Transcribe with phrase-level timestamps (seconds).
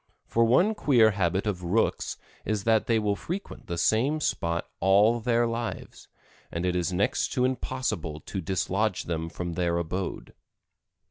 [0.25, 5.19] For one queer habit of Rooks is that they will frequent the same spot all
[5.19, 6.07] their lives,
[6.51, 10.33] and it is next to impossible to dislodge them from their abode.